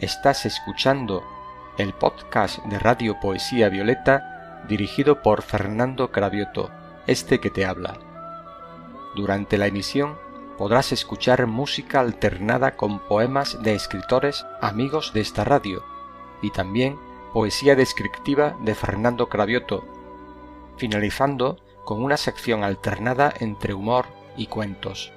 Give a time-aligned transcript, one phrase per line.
[0.00, 1.22] Estás escuchando
[1.76, 6.70] el podcast de Radio Poesía Violeta dirigido por Fernando Cravioto,
[7.06, 7.98] este que te habla.
[9.14, 10.16] Durante la emisión
[10.56, 15.84] podrás escuchar música alternada con poemas de escritores amigos de esta radio
[16.40, 16.98] y también
[17.34, 19.84] poesía descriptiva de Fernando Cravioto,
[20.78, 25.12] finalizando con una sección alternada entre humor y cuentos.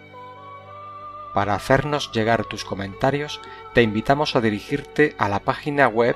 [1.33, 3.41] Para hacernos llegar tus comentarios,
[3.73, 6.15] te invitamos a dirigirte a la página web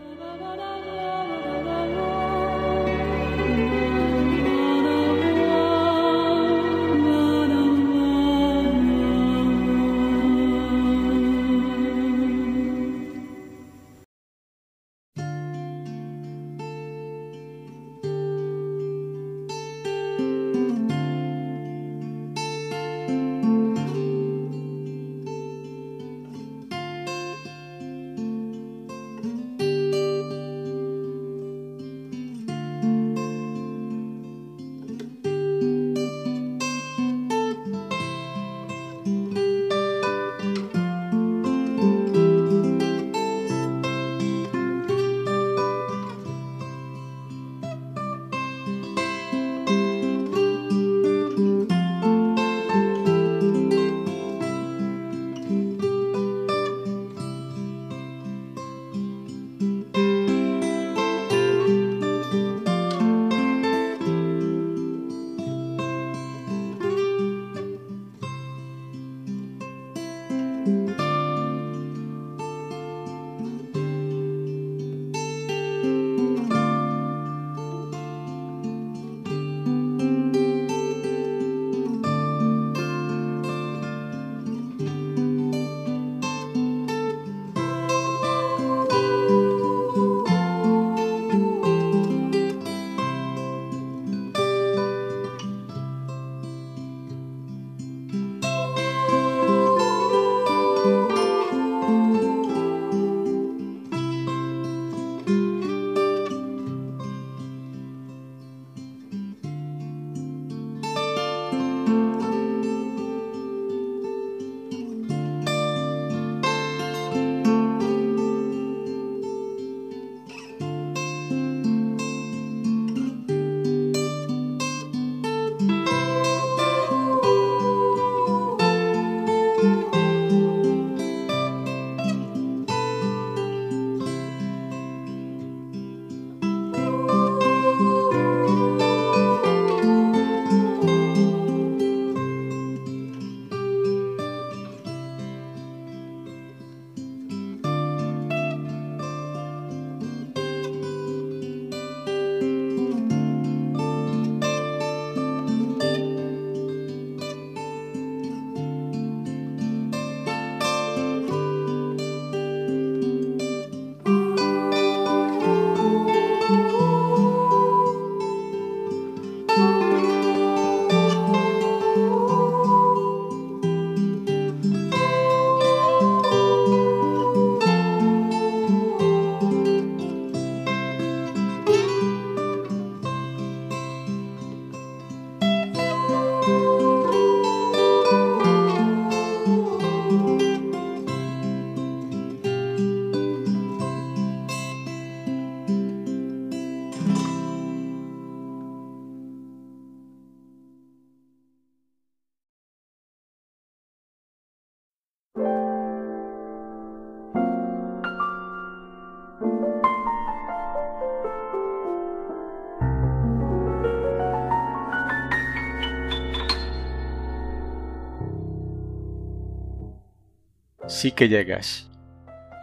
[221.01, 221.89] Sí que llegas,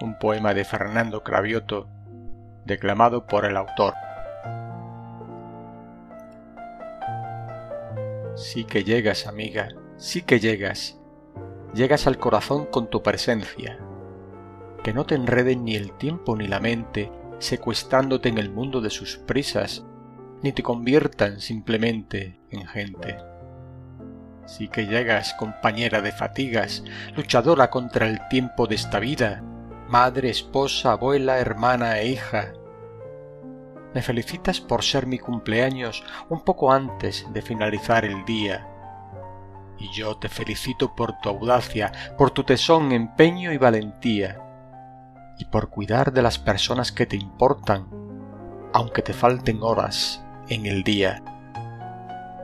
[0.01, 1.87] un poema de Fernando Cravioto,
[2.65, 3.93] declamado por el autor.
[8.35, 10.99] Sí que llegas, amiga, sí que llegas,
[11.73, 13.79] llegas al corazón con tu presencia,
[14.83, 17.09] que no te enreden ni el tiempo ni la mente,
[17.39, 19.85] secuestrándote en el mundo de sus prisas,
[20.43, 23.15] ni te conviertan simplemente en gente.
[24.45, 26.83] Sí que llegas, compañera de fatigas,
[27.15, 29.41] luchadora contra el tiempo de esta vida,
[29.87, 32.53] madre, esposa, abuela, hermana e hija.
[33.93, 38.67] me felicitas por ser mi cumpleaños un poco antes de finalizar el día.
[39.79, 44.41] Y yo te felicito por tu audacia, por tu tesón, empeño y valentía,
[45.39, 47.87] y por cuidar de las personas que te importan,
[48.73, 51.23] aunque te falten horas en el día.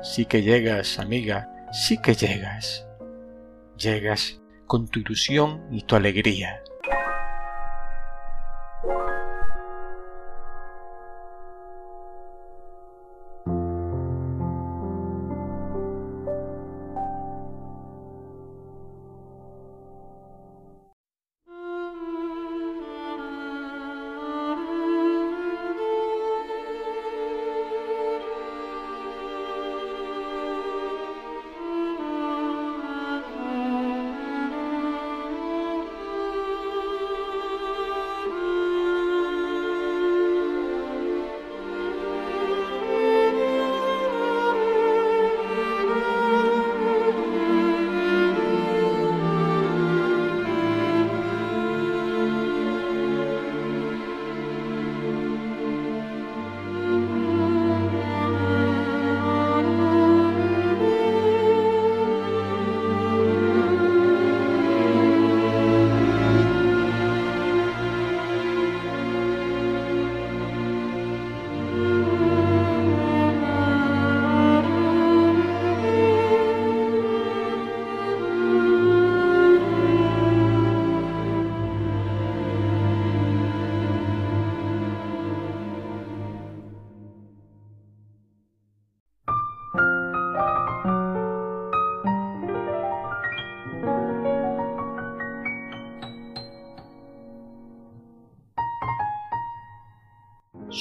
[0.02, 2.86] Sí que llegas, amiga, sí que llegas.
[3.78, 6.61] Llegas con tu ilusión y tu alegría.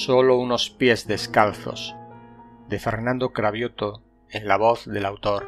[0.03, 1.95] Solo unos pies descalzos,
[2.67, 4.01] de Fernando Cravioto
[4.31, 5.47] en la voz del autor.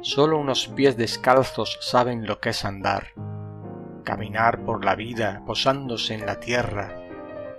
[0.00, 3.08] Solo unos pies descalzos saben lo que es andar,
[4.04, 6.96] caminar por la vida posándose en la tierra,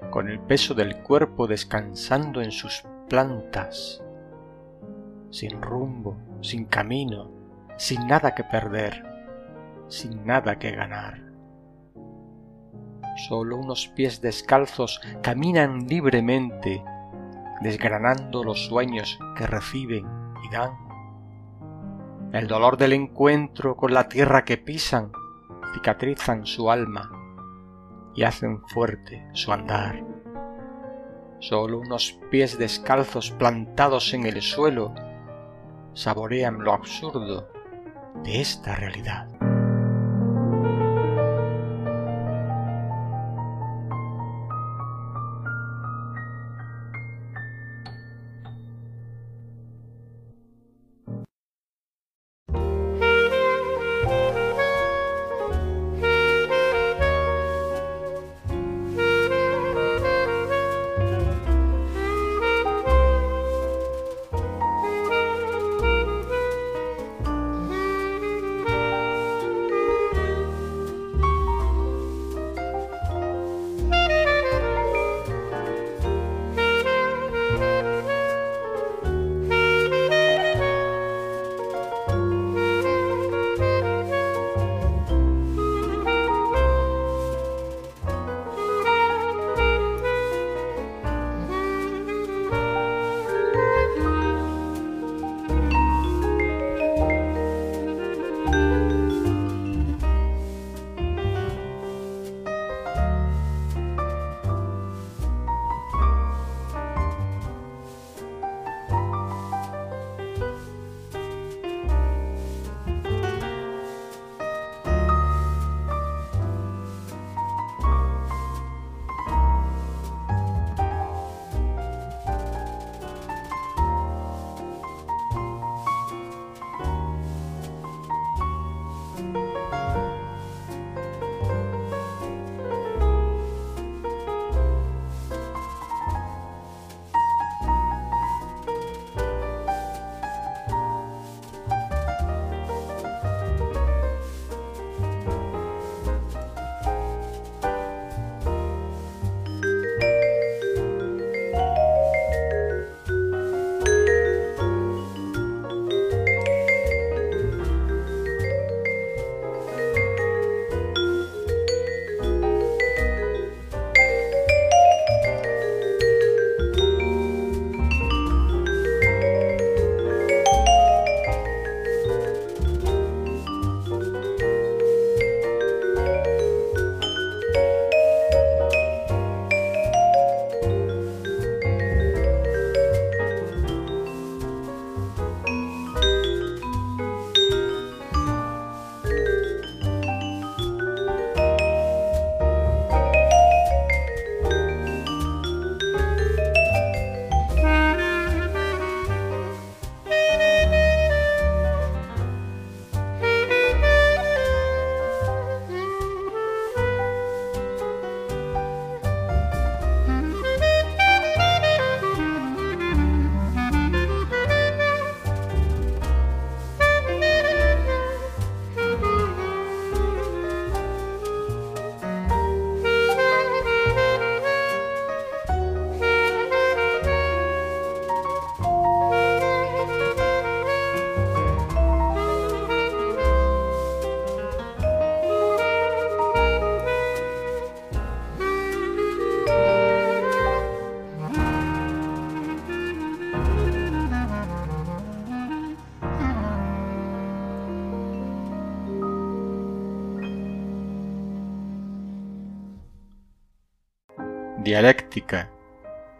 [0.09, 4.01] con el peso del cuerpo descansando en sus plantas,
[5.29, 7.29] sin rumbo, sin camino,
[7.77, 9.03] sin nada que perder,
[9.89, 11.30] sin nada que ganar.
[13.15, 16.83] Solo unos pies descalzos caminan libremente,
[17.61, 20.05] desgranando los sueños que reciben
[20.43, 20.71] y dan.
[22.31, 25.11] El dolor del encuentro con la tierra que pisan
[25.73, 27.09] cicatrizan su alma
[28.15, 30.03] y hacen fuerte su andar.
[31.39, 34.93] Solo unos pies descalzos plantados en el suelo
[35.93, 37.49] saborean lo absurdo
[38.23, 39.30] de esta realidad.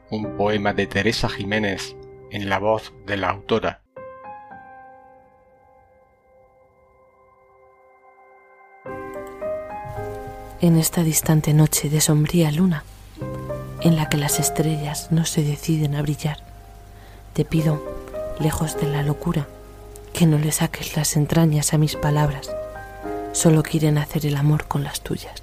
[0.10, 1.96] Un poema de Teresa Jiménez
[2.30, 3.82] en la voz de la autora.
[10.60, 12.84] En esta distante noche de sombría luna,
[13.82, 16.38] en la que las estrellas no se deciden a brillar,
[17.34, 17.82] te pido,
[18.40, 19.48] lejos de la locura,
[20.14, 22.52] que no le saques las entrañas a mis palabras,
[23.32, 25.42] solo quieren hacer el amor con las tuyas.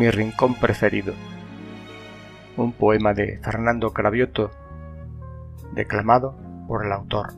[0.00, 1.12] Mi rincón preferido.
[2.56, 4.50] Un poema de Fernando Cravioto,
[5.74, 6.34] declamado
[6.66, 7.34] por el autor.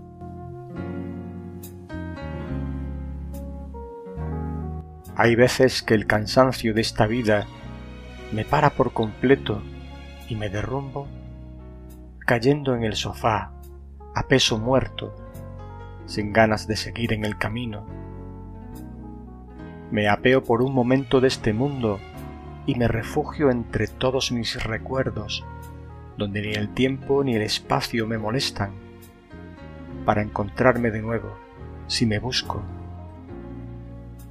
[5.17, 7.49] Hay veces que el cansancio de esta vida
[8.31, 9.61] me para por completo
[10.29, 11.09] y me derrumbo
[12.21, 13.51] cayendo en el sofá,
[14.15, 15.13] a peso muerto,
[16.07, 17.85] sin ganas de seguir en el camino.
[19.91, 21.99] Me apeo por un momento de este mundo
[22.67, 25.45] y me refugio entre todos mis recuerdos,
[26.17, 28.71] donde ni el tiempo ni el espacio me molestan,
[30.05, 31.37] para encontrarme de nuevo,
[31.87, 32.63] si me busco.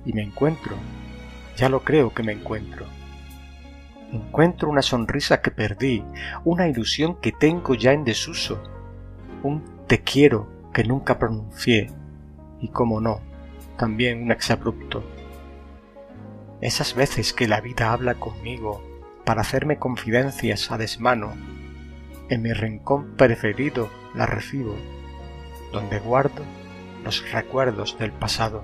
[0.06, 0.76] Y me encuentro,
[1.58, 2.86] ya lo creo que me encuentro.
[4.12, 6.04] Encuentro una sonrisa que perdí,
[6.44, 8.62] una ilusión que tengo ya en desuso,
[9.44, 11.90] un te quiero que nunca pronuncié,
[12.62, 13.20] y como no,
[13.78, 15.04] también un exabrupto
[16.62, 18.84] esas veces que la vida habla conmigo
[19.26, 21.34] para hacerme confidencias a desmano,
[22.30, 24.76] en mi rincón preferido la recibo,
[25.72, 26.44] donde guardo
[27.04, 28.64] los recuerdos del pasado.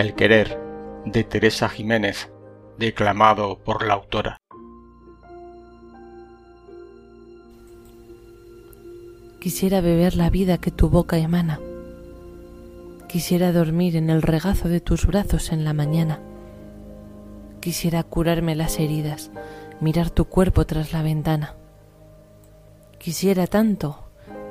[0.00, 0.58] El querer
[1.04, 2.30] de Teresa Jiménez,
[2.78, 4.38] declamado por la autora.
[9.40, 11.60] Quisiera beber la vida que tu boca emana.
[13.08, 16.18] Quisiera dormir en el regazo de tus brazos en la mañana.
[17.60, 19.30] Quisiera curarme las heridas,
[19.82, 21.56] mirar tu cuerpo tras la ventana.
[22.96, 23.98] Quisiera tanto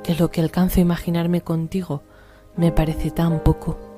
[0.04, 2.04] que lo que alcanzo a imaginarme contigo
[2.56, 3.89] me parece tan poco.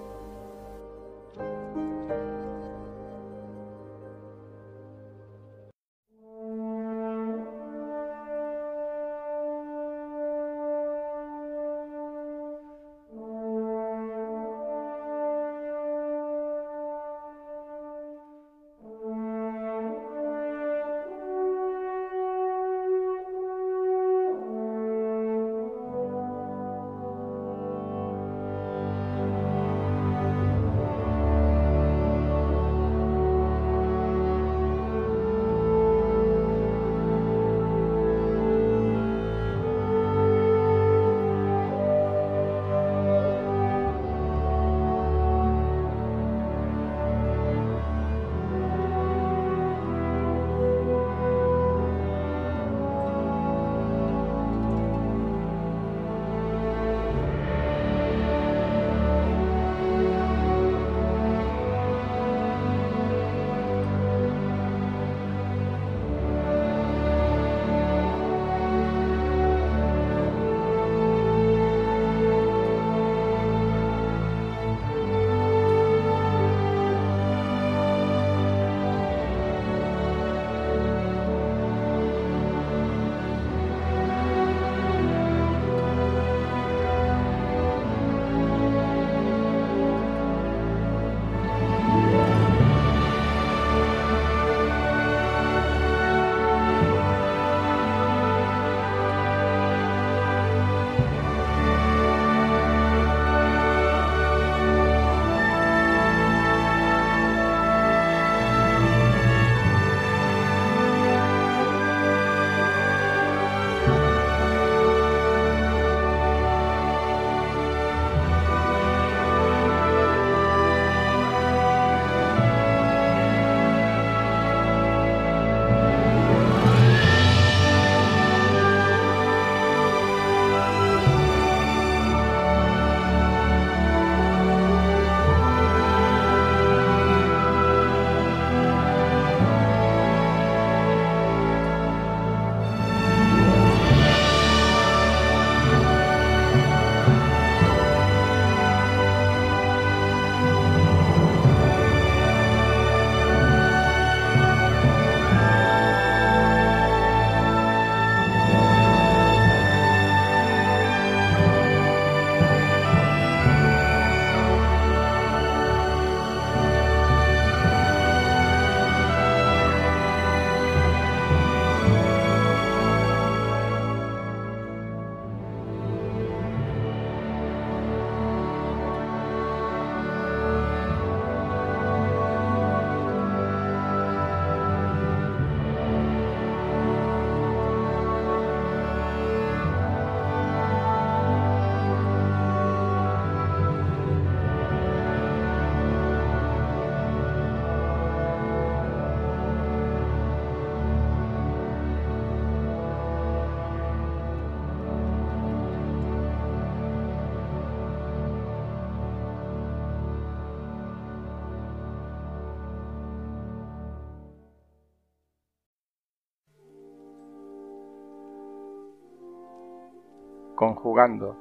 [220.63, 221.37] Conjugando.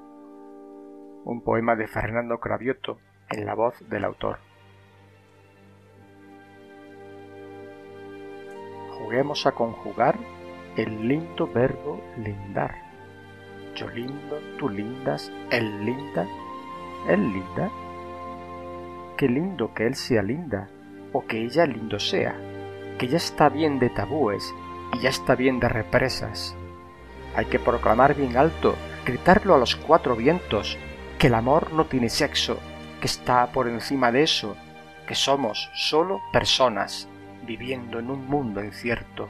[1.26, 2.98] Un poema de Fernando Cravioto
[3.30, 4.40] en la voz del autor.
[8.98, 10.18] Juguemos a conjugar
[10.76, 12.74] el lindo verbo lindar.
[13.76, 16.26] Yo lindo, tú lindas, él linda,
[17.08, 17.70] él linda.
[19.18, 20.68] Qué lindo que él sea linda
[21.14, 22.34] o que ella lindo sea,
[22.98, 24.52] que ya está bien de tabúes
[24.96, 26.58] y ya está bien de represas.
[27.36, 28.74] Hay que proclamar bien alto
[29.06, 30.78] gritarlo a los cuatro vientos,
[31.18, 32.60] que el amor no tiene sexo,
[33.00, 34.56] que está por encima de eso,
[35.08, 37.08] que somos solo personas
[37.44, 39.30] viviendo en un mundo incierto.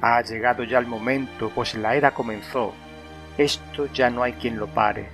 [0.00, 2.72] Ha llegado ya el momento, pues la era comenzó.
[3.36, 5.08] Esto ya no hay quien lo pare.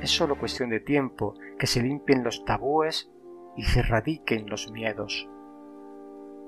[0.00, 3.10] Es solo cuestión de tiempo que se limpien los tabúes
[3.56, 5.28] y se radiquen los miedos.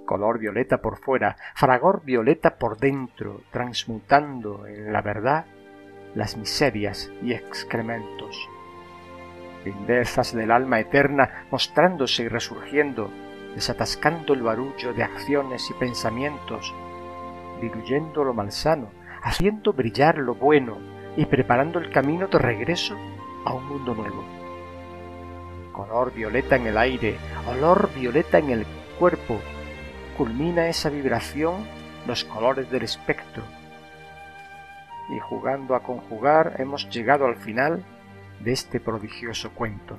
[0.06, 5.46] Color violeta por fuera, fragor violeta por dentro, transmutando en la verdad
[6.14, 8.48] las miserias y excrementos.
[9.64, 13.10] Lindezas del alma eterna mostrándose y resurgiendo,
[13.54, 16.74] desatascando el barullo de acciones y pensamientos,
[17.60, 18.90] diluyendo lo malsano,
[19.22, 20.78] haciendo brillar lo bueno
[21.16, 22.96] y preparando el camino de regreso
[23.44, 24.24] a un mundo nuevo.
[25.72, 27.16] Color violeta en el aire,
[27.48, 28.66] olor violeta en el
[28.98, 29.40] cuerpo,
[30.16, 31.66] culmina esa vibración
[32.06, 33.42] los colores del espectro.
[35.10, 37.84] Y jugando a conjugar hemos llegado al final
[38.40, 39.98] de este prodigioso cuento.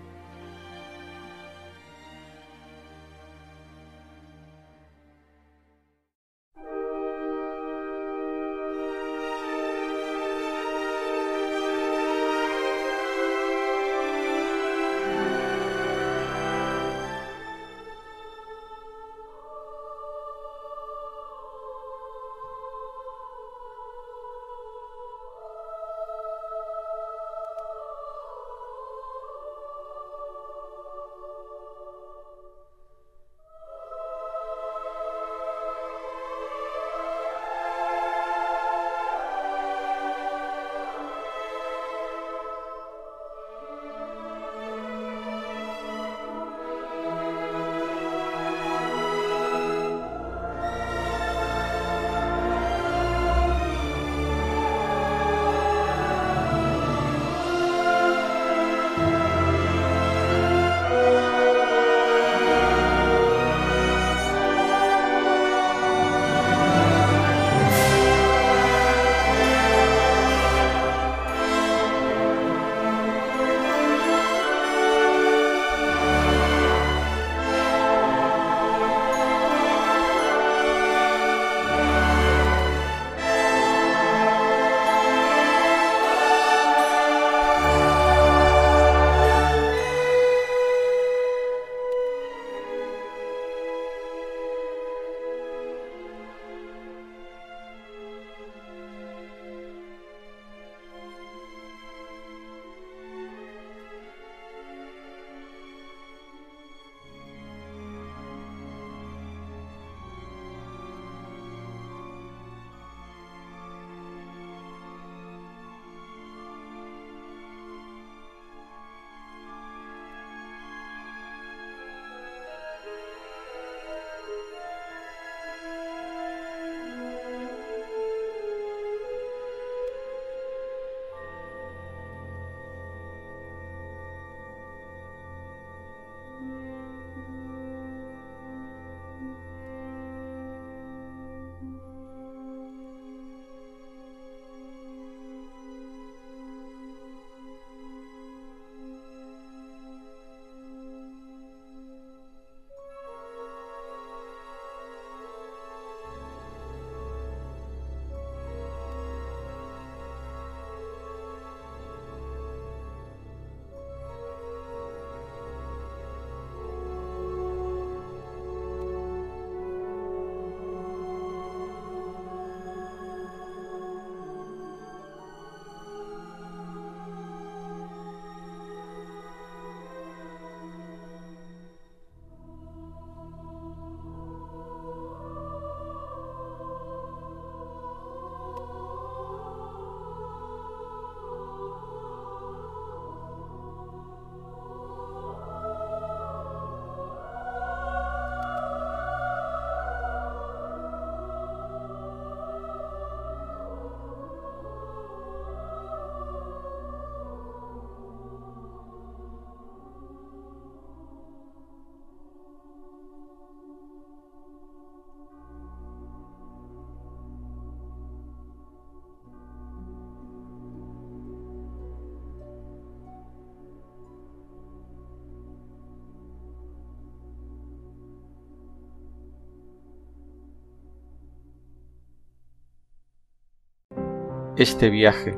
[234.57, 235.37] Este viaje,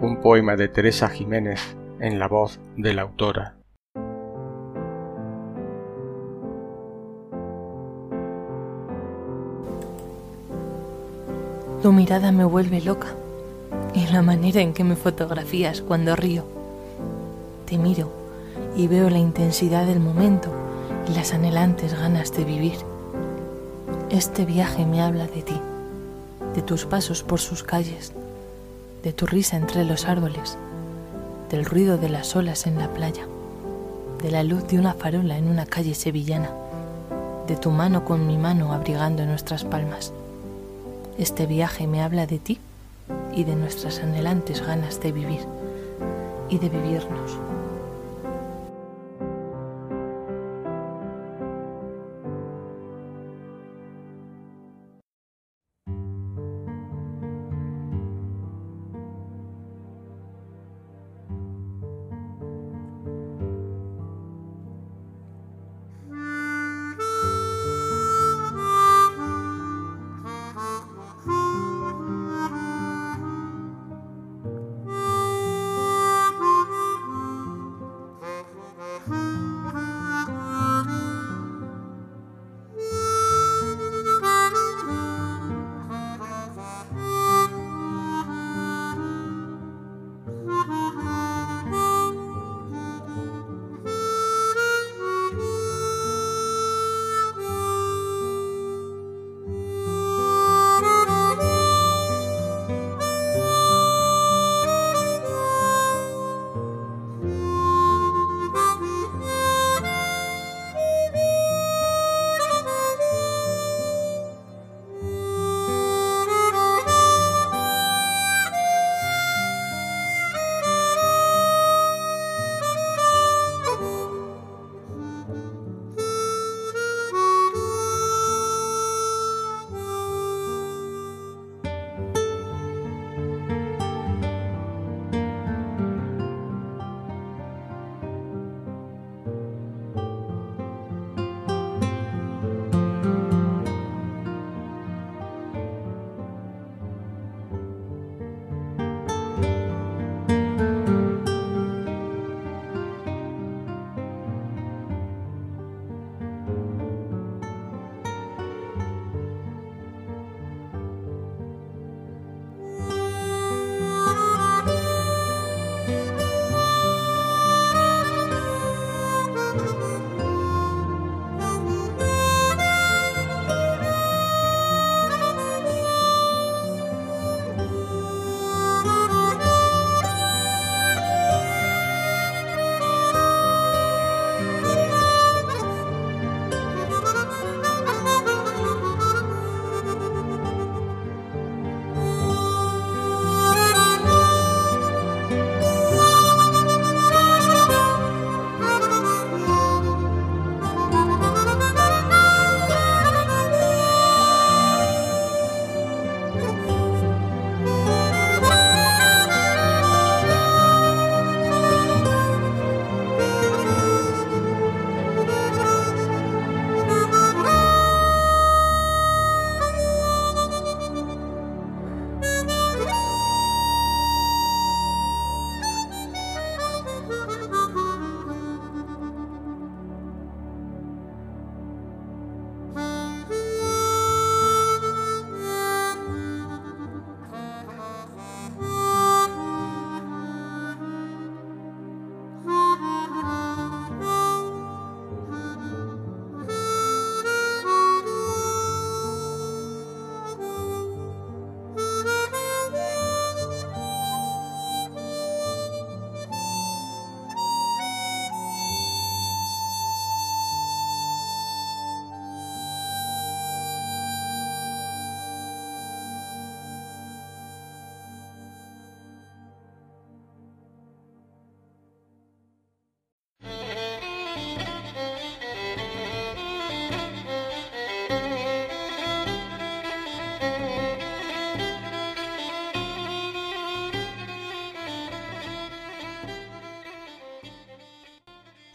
[0.00, 1.60] un poema de Teresa Jiménez
[2.00, 3.56] en la voz de la autora.
[11.82, 13.08] Tu mirada me vuelve loca
[13.92, 16.44] y la manera en que me fotografías cuando río.
[17.66, 18.10] Te miro
[18.74, 20.50] y veo la intensidad del momento
[21.10, 22.78] y las anhelantes ganas de vivir.
[24.08, 25.60] Este viaje me habla de ti,
[26.54, 28.14] de tus pasos por sus calles,
[29.02, 30.58] de tu risa entre los árboles,
[31.50, 33.26] del ruido de las olas en la playa,
[34.22, 36.50] de la luz de una farola en una calle sevillana,
[37.46, 40.12] de tu mano con mi mano abrigando nuestras palmas.
[41.18, 42.58] Este viaje me habla de ti
[43.34, 45.40] y de nuestras anhelantes ganas de vivir
[46.48, 47.38] y de vivirnos.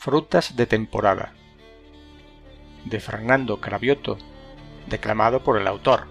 [0.05, 1.33] Frutas de temporada
[2.83, 4.19] de Fernando Cravioto,
[4.85, 6.05] declamado por el autor.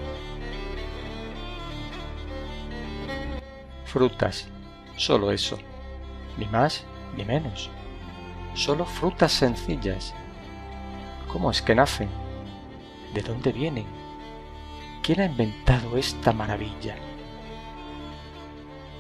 [3.85, 4.49] Frutas,
[4.97, 5.61] solo eso,
[6.39, 6.85] ni más
[7.17, 7.71] ni menos.
[8.55, 10.13] Solo frutas sencillas.
[11.29, 12.09] ¿Cómo es que nacen?
[13.15, 13.87] ¿De dónde vienen?
[15.05, 16.97] ¿Quién ha inventado esta maravilla?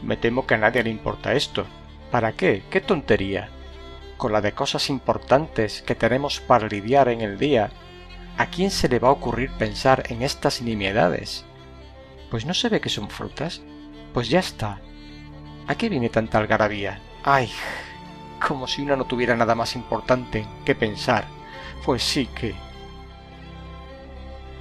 [0.05, 1.66] Me temo que a nadie le importa esto.
[2.12, 2.62] ¿Para qué?
[2.71, 3.51] ¿Qué tontería?
[4.17, 7.71] Con la de cosas importantes que tenemos para lidiar en el día,
[8.39, 11.45] ¿a quién se le va a ocurrir pensar en estas nimiedades?
[12.31, 13.62] Pues no se ve que son frutas.
[14.12, 14.81] Pues ya está.
[15.67, 17.01] ¿A qué viene tanta algarabía?
[17.23, 17.51] ¡Ay!
[18.47, 21.27] Como si una no tuviera nada más importante que pensar.
[21.85, 22.55] Pues sí que...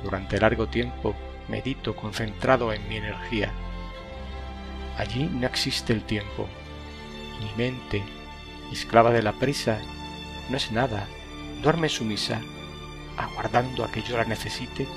[0.04, 1.16] Durante largo tiempo
[1.48, 3.52] medito concentrado en mi energía.
[4.98, 6.48] Allí no existe el tiempo.
[7.40, 8.04] Mi mente,
[8.74, 9.80] esclava de la prisa,
[10.50, 11.08] no es nada,
[11.62, 12.42] duerme sumisa,
[13.18, 14.88] aguardando a que yo la necesite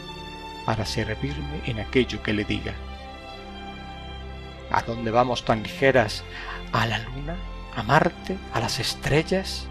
[0.64, 2.74] para servirme en aquello que le diga.
[4.70, 6.24] ¿A dónde vamos tan ligeras?
[6.72, 7.36] ¿A la luna?
[7.76, 8.36] ¿A Marte?
[8.52, 9.68] ¿A las estrellas?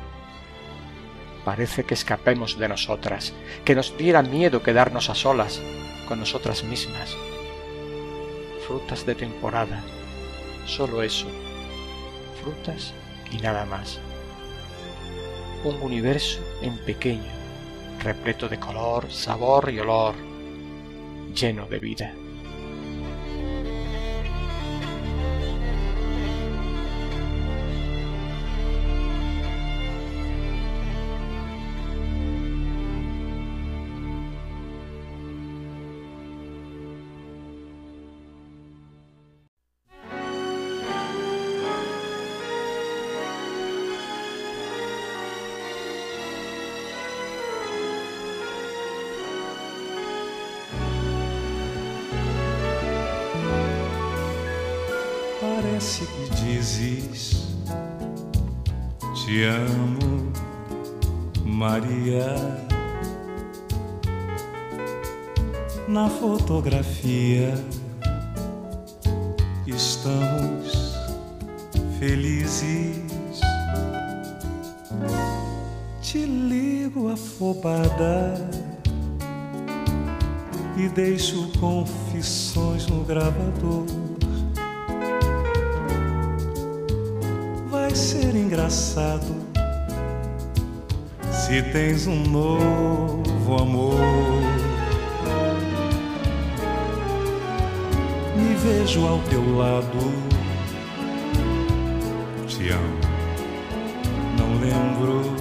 [1.44, 3.34] Parece que escapemos de nosotras,
[3.66, 5.62] que nos diera miedo quedarnos a solas
[6.08, 7.16] con nosotras mismas.
[8.66, 9.84] Frutas de temporada,
[10.66, 11.28] solo eso,
[12.42, 12.94] frutas
[13.32, 14.00] y nada más.
[15.64, 17.32] Un universo en pequeño,
[18.04, 20.16] repleto de color, sabor y olor,
[21.34, 22.14] lleno de vida.
[56.66, 57.46] Que dizes
[59.14, 60.32] Te amo,
[61.44, 62.36] Maria.
[65.88, 67.54] Na fotografia
[69.68, 70.96] estamos
[72.00, 73.42] felizes.
[76.02, 78.36] Te ligo afobada
[80.78, 84.05] e deixo confissões no gravador.
[87.96, 89.34] Ser engraçado
[91.32, 93.96] se tens um novo amor.
[98.36, 100.14] Me vejo ao teu lado,
[102.48, 103.00] te amo,
[104.38, 105.36] não lembro.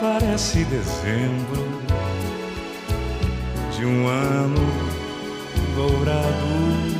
[0.00, 1.82] Parece dezembro
[3.76, 4.60] de um ano
[5.76, 6.91] dourado.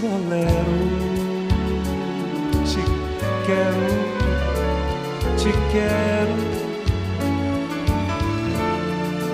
[0.00, 0.76] Bolero.
[2.64, 2.82] Te
[3.46, 3.90] quero,
[5.36, 6.36] te quero.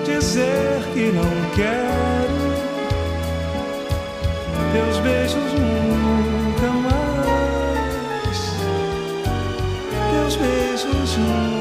[0.05, 2.37] Dizer que não quero.
[4.73, 8.39] Teus beijos nunca mais,
[10.11, 11.56] teus beijos nunca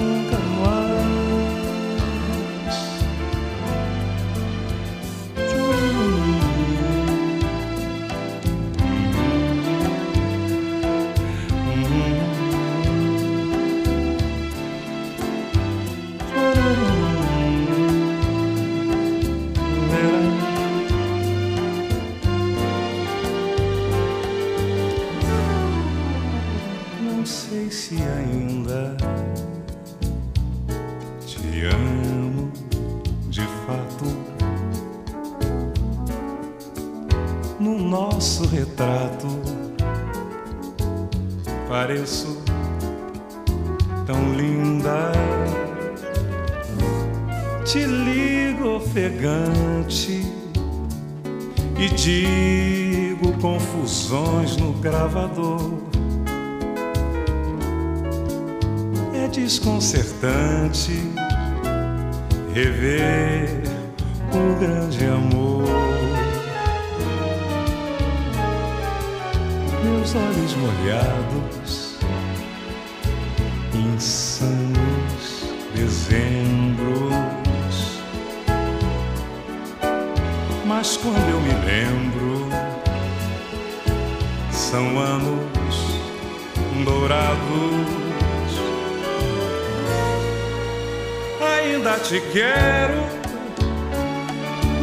[92.08, 93.02] te quero,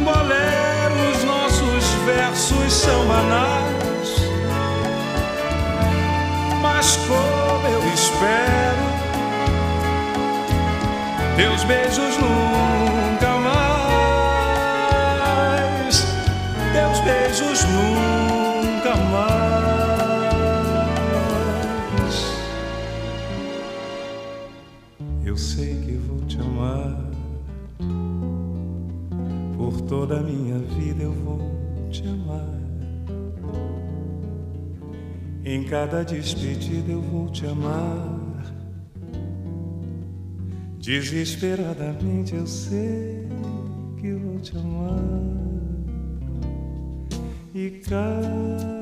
[0.04, 4.16] boleros, nossos versos são banais.
[6.60, 8.84] Mas como eu espero,
[11.36, 12.53] teus beijos nunca
[35.94, 38.18] cada despedida eu vou te amar.
[40.78, 43.28] Desesperadamente eu sei
[44.00, 44.98] que vou te amar.
[47.54, 48.73] E cada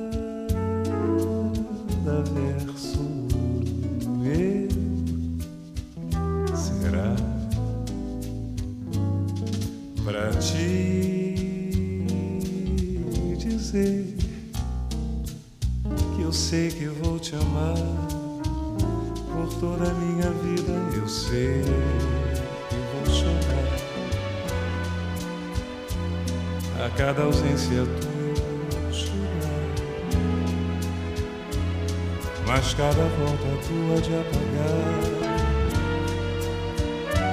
[27.68, 27.78] tua.
[27.78, 29.62] eu chorar.
[32.46, 35.22] Mas cada volta tua de apagar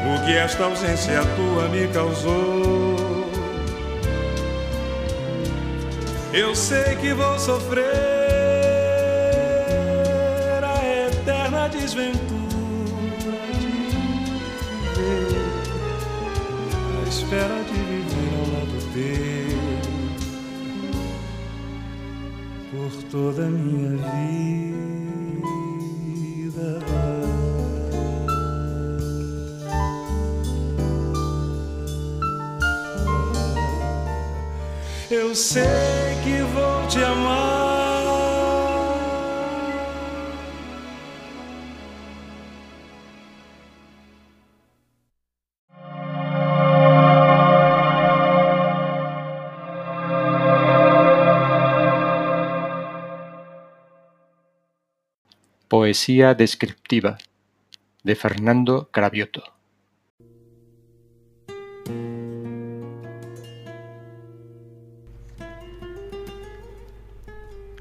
[0.07, 3.29] o que esta ausência tua me causou.
[6.31, 7.83] Eu sei que vou sofrer
[10.63, 12.38] a eterna desventura
[23.11, 24.69] toda a minha vida.
[35.09, 35.63] Eu sei
[36.23, 37.38] que vou te amar.
[55.79, 57.17] Poesía descriptiva
[58.03, 59.43] de Fernando Cravioto.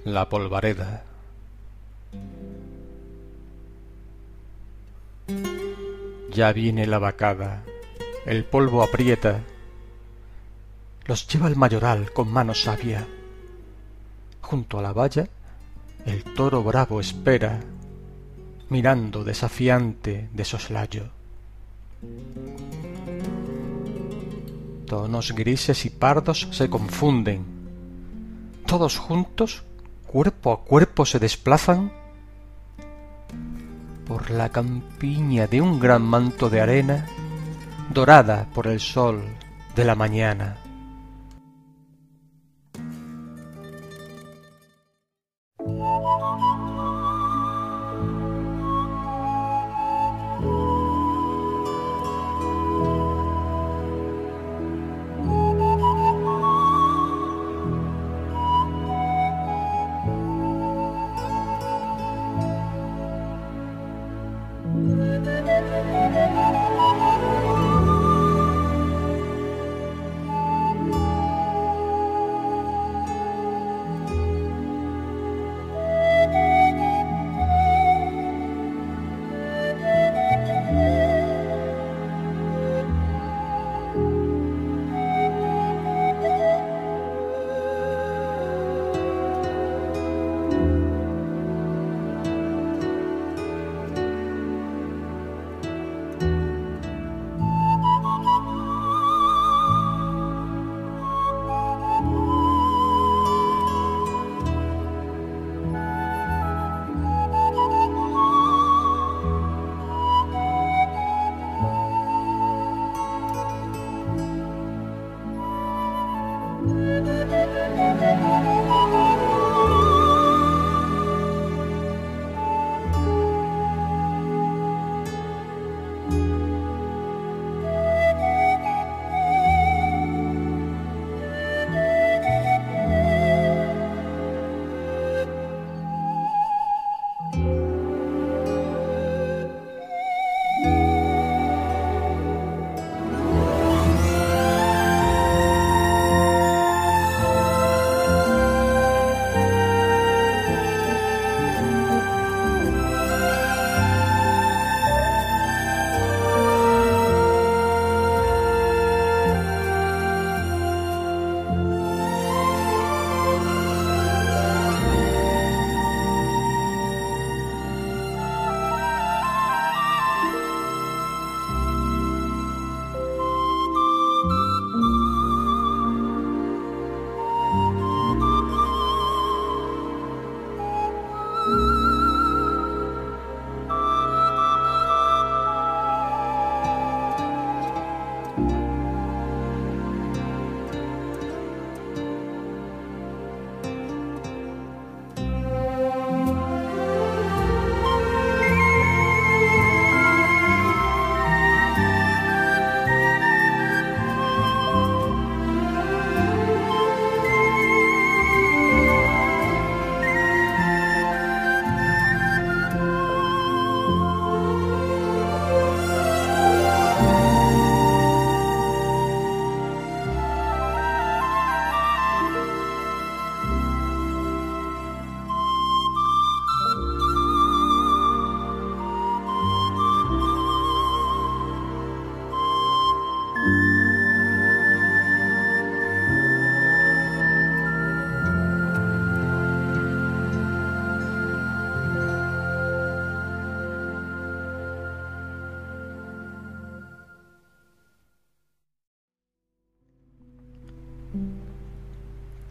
[0.04, 1.02] La polvareda.
[6.30, 7.64] Ya viene la vacada,
[8.26, 9.40] el polvo aprieta,
[11.06, 13.04] los lleva el mayoral con mano sabia.
[14.40, 15.28] Junto a la valla,
[16.06, 17.58] el toro bravo espera,
[18.68, 21.04] mirando desafiante de soslayo.
[24.86, 27.44] Tonos grises y pardos se confunden,
[28.66, 29.64] todos juntos
[30.06, 31.92] cuerpo a cuerpo se desplazan
[34.06, 37.06] por la campiña de un gran manto de arena
[37.92, 39.22] dorada por el sol
[39.76, 40.56] de la mañana.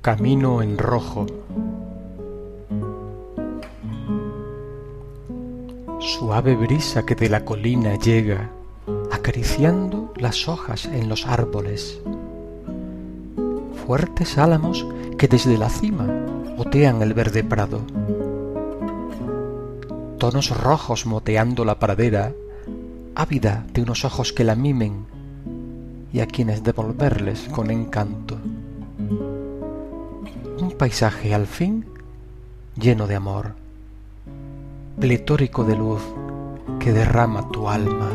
[0.07, 1.25] Camino en rojo.
[5.99, 8.49] Suave brisa que de la colina llega,
[9.11, 11.99] acariciando las hojas en los árboles.
[13.85, 14.87] Fuertes álamos
[15.17, 16.07] que desde la cima
[16.57, 17.81] otean el verde prado.
[20.19, 22.31] Tonos rojos moteando la pradera,
[23.13, 25.05] ávida de unos ojos que la mimen
[26.13, 28.37] y a quienes devolverles con encanto.
[30.77, 31.85] Paisaje al fin
[32.79, 33.55] lleno de amor,
[34.99, 36.03] pletórico de luz
[36.79, 38.11] que derrama tu alma.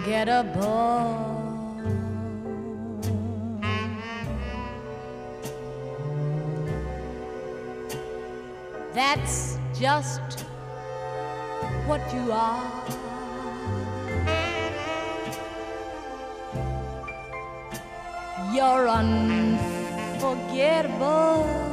[0.00, 1.26] Unforgettable.
[8.94, 10.40] That's just
[11.86, 12.84] what you are.
[18.52, 21.69] You're unforgettable.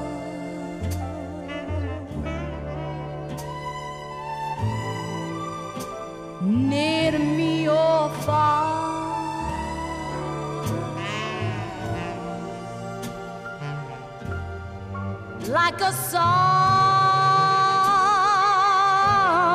[15.80, 16.18] Like a song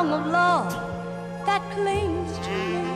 [0.09, 0.71] of love
[1.45, 2.93] that clings to me.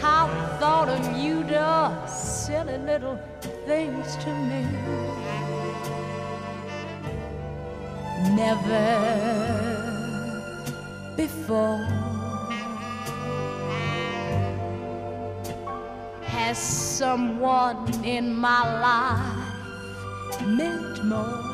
[0.00, 0.28] How
[0.58, 3.18] thought of you does silly little
[3.66, 4.62] things to me.
[8.34, 8.88] Never
[11.14, 11.84] before
[16.22, 17.76] has someone
[18.06, 19.20] in my life
[20.46, 21.44] meant more.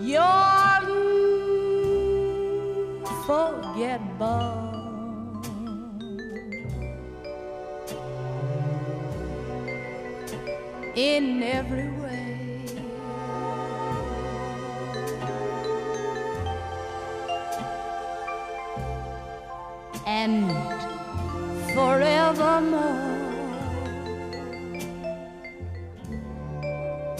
[0.00, 0.42] You're
[3.06, 4.55] unforgettable.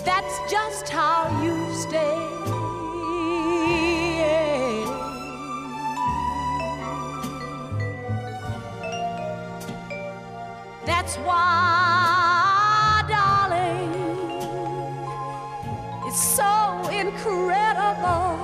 [0.06, 2.16] That's just how you stay.
[10.86, 13.90] That's why, darling,
[16.06, 18.36] it's so incredible.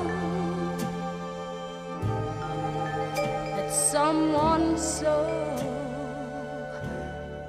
[3.54, 5.16] That someone so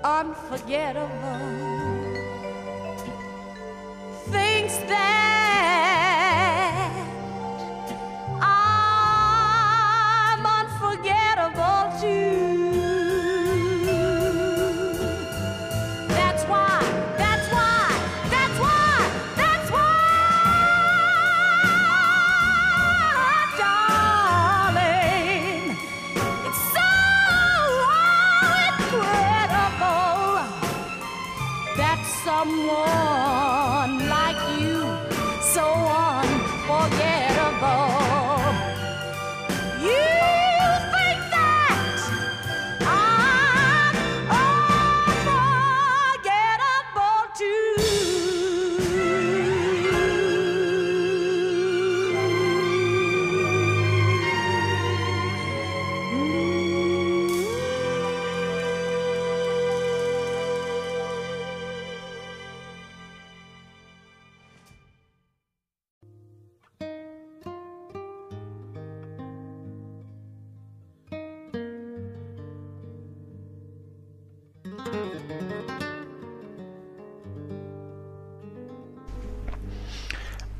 [0.03, 1.73] unforgettable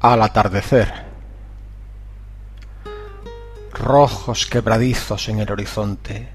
[0.03, 0.91] Al atardecer.
[3.71, 6.27] Rojos quebradizos en el horizonte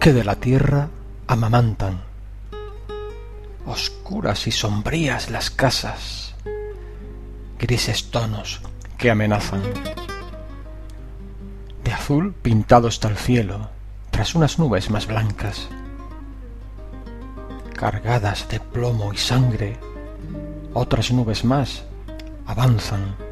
[0.00, 0.88] que de la tierra
[1.28, 2.00] amamantan.
[3.66, 6.34] Oscuras y sombrías las casas.
[7.56, 8.62] Grises tonos
[8.98, 9.62] que amenazan.
[11.84, 13.70] De azul pintado está el cielo,
[14.10, 15.68] tras unas nubes más blancas,
[17.76, 19.78] cargadas de plomo y sangre,
[20.72, 21.84] otras nubes más
[22.46, 23.23] avanzan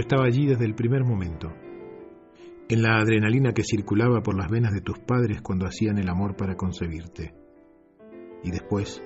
[0.00, 1.52] Estaba allí desde el primer momento,
[2.70, 6.36] en la adrenalina que circulaba por las venas de tus padres cuando hacían el amor
[6.36, 7.34] para concebirte.
[8.42, 9.02] Y después,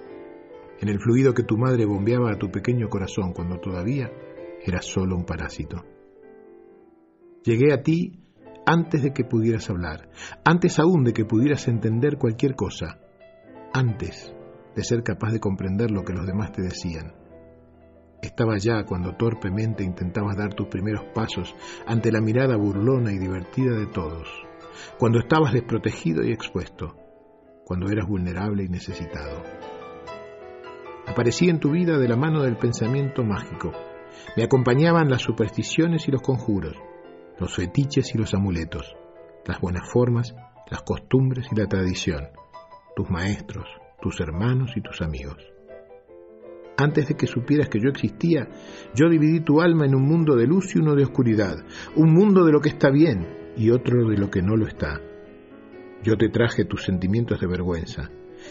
[0.81, 4.09] en el fluido que tu madre bombeaba a tu pequeño corazón cuando todavía
[4.65, 5.85] eras solo un parásito.
[7.43, 8.21] Llegué a ti
[8.65, 10.09] antes de que pudieras hablar,
[10.45, 13.01] antes aún de que pudieras entender cualquier cosa,
[13.73, 14.33] antes
[14.77, 17.24] de ser capaz de comprender lo que los demás te decían.
[18.25, 21.55] Estaba ya cuando torpemente intentabas dar tus primeros pasos
[21.87, 24.27] ante la mirada burlona y divertida de todos,
[24.99, 26.97] cuando estabas desprotegido y expuesto,
[27.67, 29.43] cuando eras vulnerable y necesitado.
[31.07, 33.73] Aparecí en tu vida de la mano del pensamiento mágico.
[34.39, 36.77] Me acompañaban las supersticiones y los conjuros,
[37.39, 38.97] los fetiches y los amuletos,
[39.45, 40.35] las buenas formas,
[40.71, 42.29] las costumbres y la tradición,
[42.97, 43.67] tus maestros,
[44.01, 45.54] tus hermanos y tus amigos.
[46.77, 48.49] Antes de que supieras que yo existía,
[48.95, 51.55] yo dividí tu alma en un mundo de luz y uno de oscuridad,
[51.95, 55.01] un mundo de lo que está bien y otro de lo que no lo está.
[56.03, 58.11] Yo te traje tus sentimientos de vergüenza,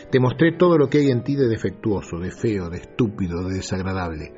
[0.10, 3.56] te mostré todo lo que hay en ti de defectuoso, de feo, de estúpido, de
[3.56, 4.32] desagradable.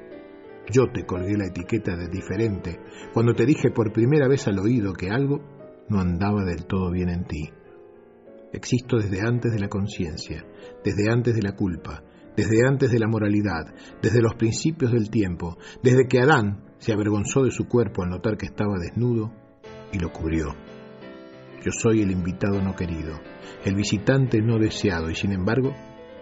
[0.71, 2.79] Yo te colgué la etiqueta de diferente
[3.13, 5.41] cuando te dije por primera vez al oído que algo
[5.89, 7.51] no andaba del todo bien en ti.
[8.51, 10.43] Existo desde antes de la conciencia,
[10.83, 12.03] desde antes de la culpa,
[12.35, 17.43] desde antes de la moralidad, desde los principios del tiempo, desde que Adán se avergonzó
[17.43, 19.31] de su cuerpo al notar que estaba desnudo
[19.91, 20.55] y lo cubrió.
[21.63, 23.19] Yo soy el invitado no querido,
[23.63, 25.73] el visitante no deseado y sin embargo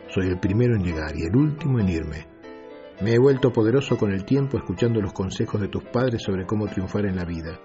[0.07, 2.27] soy el primero en llegar y el último en irme.
[3.01, 6.67] Me he vuelto poderoso con el tiempo escuchando los consejos de tus padres sobre cómo
[6.67, 7.59] triunfar en la vida,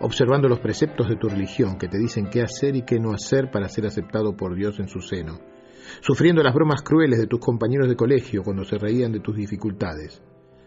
[0.00, 3.50] observando los preceptos de tu religión que te dicen qué hacer y qué no hacer
[3.50, 5.40] para ser aceptado por Dios en su seno,
[6.00, 10.22] sufriendo las bromas crueles de tus compañeros de colegio cuando se reían de tus dificultades,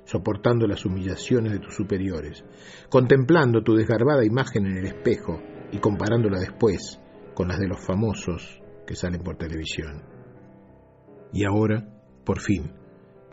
[0.05, 2.43] soportando las humillaciones de tus superiores,
[2.89, 5.41] contemplando tu desgarbada imagen en el espejo
[5.71, 6.99] y comparándola después
[7.33, 10.03] con las de los famosos que salen por televisión.
[11.33, 11.87] Y ahora,
[12.23, 12.71] por fin,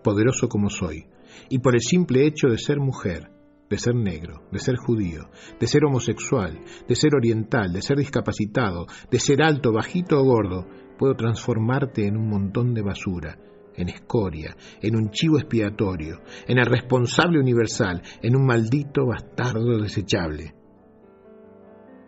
[0.03, 1.07] poderoso como soy,
[1.49, 3.31] y por el simple hecho de ser mujer,
[3.71, 8.87] de ser negro, de ser judío, de ser homosexual, de ser oriental, de ser discapacitado,
[9.11, 10.67] de ser alto, bajito o gordo,
[10.99, 13.39] puedo transformarte en un montón de basura,
[13.77, 20.55] en escoria, en un chivo expiatorio, en el responsable universal, en un maldito bastardo desechable.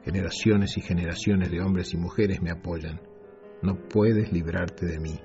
[0.05, 3.01] Generaciones y generaciones de hombres y mujeres me apoyan.
[3.62, 5.18] No puedes librarte de mí.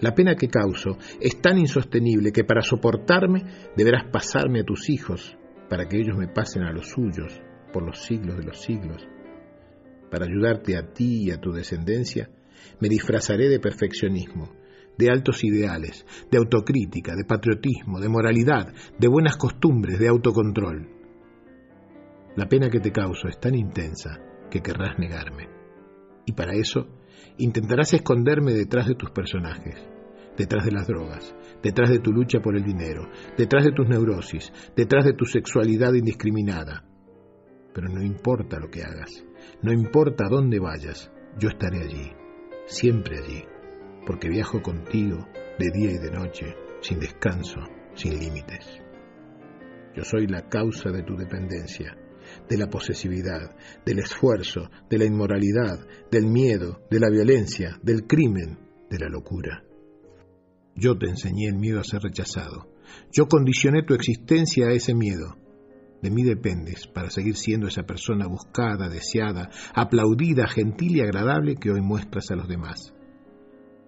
[0.00, 3.44] La pena que causo es tan insostenible que para soportarme
[3.76, 5.36] deberás pasarme a tus hijos,
[5.68, 7.40] para que ellos me pasen a los suyos
[7.72, 9.06] por los siglos de los siglos.
[10.10, 12.30] Para ayudarte a ti y a tu descendencia,
[12.80, 14.50] me disfrazaré de perfeccionismo,
[15.00, 20.88] de altos ideales, de autocrítica, de patriotismo, de moralidad, de buenas costumbres, de autocontrol.
[22.36, 25.48] La pena que te causo es tan intensa que querrás negarme.
[26.26, 26.86] Y para eso
[27.38, 29.76] intentarás esconderme detrás de tus personajes,
[30.36, 33.08] detrás de las drogas, detrás de tu lucha por el dinero,
[33.38, 36.84] detrás de tus neurosis, detrás de tu sexualidad indiscriminada.
[37.72, 39.24] Pero no importa lo que hagas,
[39.62, 42.19] no importa dónde vayas, yo estaré allí
[42.70, 43.44] siempre allí,
[44.06, 45.26] porque viajo contigo
[45.58, 47.60] de día y de noche, sin descanso,
[47.94, 48.80] sin límites.
[49.94, 51.96] Yo soy la causa de tu dependencia,
[52.48, 58.58] de la posesividad, del esfuerzo, de la inmoralidad, del miedo, de la violencia, del crimen,
[58.88, 59.64] de la locura.
[60.76, 62.72] Yo te enseñé el miedo a ser rechazado.
[63.12, 65.36] Yo condicioné tu existencia a ese miedo.
[66.02, 71.70] De mí dependes para seguir siendo esa persona buscada, deseada, aplaudida, gentil y agradable que
[71.70, 72.94] hoy muestras a los demás.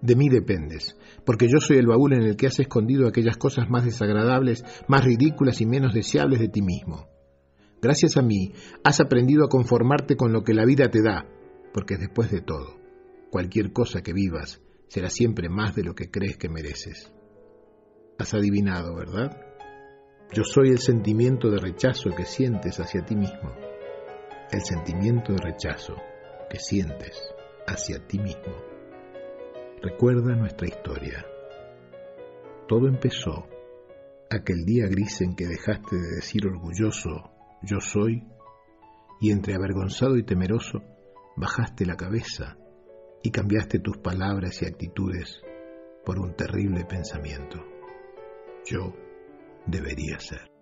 [0.01, 0.95] De mí dependes,
[1.25, 5.03] porque yo soy el baúl en el que has escondido aquellas cosas más desagradables, más
[5.05, 7.07] ridículas y menos deseables de ti mismo.
[7.81, 8.53] Gracias a mí
[8.83, 11.25] has aprendido a conformarte con lo que la vida te da,
[11.73, 12.77] porque después de todo,
[13.31, 17.11] cualquier cosa que vivas será siempre más de lo que crees que mereces.
[18.19, 19.42] Has adivinado, ¿verdad?
[20.33, 23.53] Yo soy el sentimiento de rechazo que sientes hacia ti mismo.
[24.51, 25.95] El sentimiento de rechazo
[26.49, 27.21] que sientes
[27.67, 28.55] hacia ti mismo.
[29.79, 31.23] Recuerda nuestra historia.
[32.67, 33.47] Todo empezó
[34.31, 37.31] aquel día gris en que dejaste de decir orgulloso
[37.61, 38.23] yo soy
[39.21, 40.81] y entre avergonzado y temeroso
[41.35, 42.57] bajaste la cabeza
[43.21, 45.43] y cambiaste tus palabras y actitudes
[46.03, 47.59] por un terrible pensamiento.
[48.65, 48.93] Yo
[49.65, 50.52] debería ser.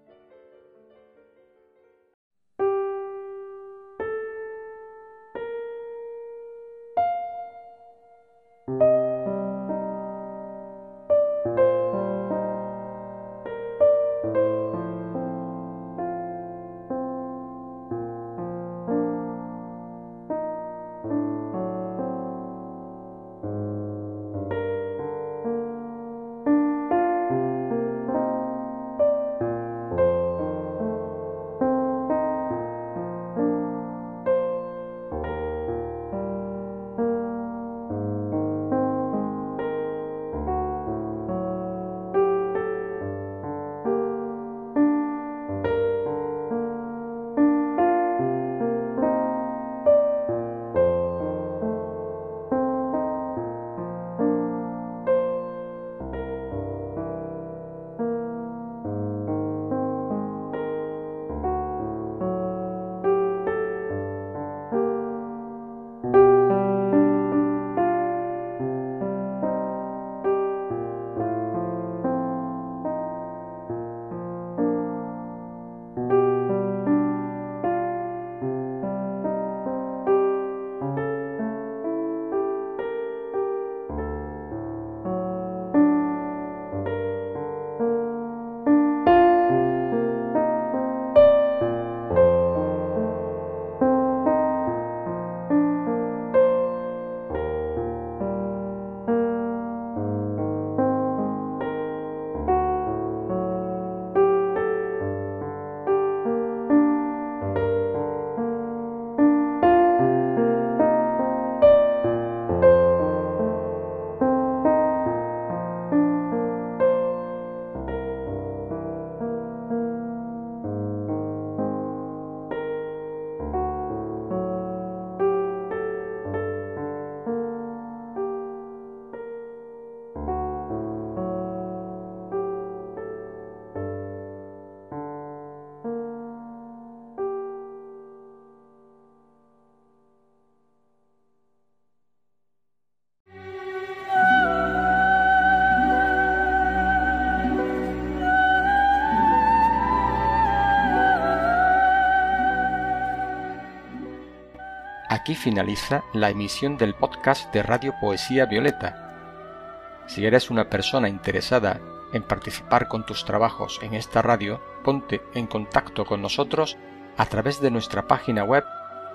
[155.21, 160.03] Aquí finaliza la emisión del podcast de Radio Poesía Violeta.
[160.07, 161.79] Si eres una persona interesada
[162.11, 166.75] en participar con tus trabajos en esta radio, ponte en contacto con nosotros
[167.17, 168.63] a través de nuestra página web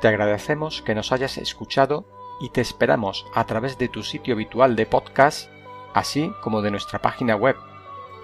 [0.00, 2.06] Te agradecemos que nos hayas escuchado
[2.40, 5.50] y te esperamos a través de tu sitio habitual de podcast,
[5.92, 7.56] así como de nuestra página web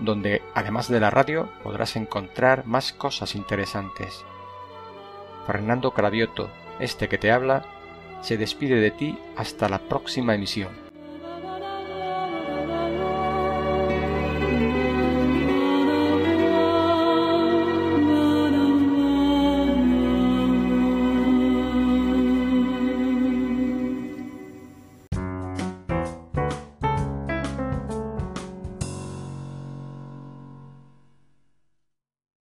[0.00, 4.24] donde además de la radio podrás encontrar más cosas interesantes.
[5.46, 7.64] Fernando Cravioto, este que te habla,
[8.22, 10.89] se despide de ti hasta la próxima emisión.